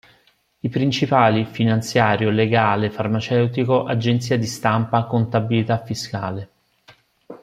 [0.61, 6.49] I principali: finanziario, legale, farmaceutico, agenzia di stampa, contabilità fiscale.